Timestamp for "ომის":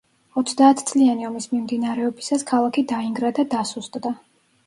1.27-1.47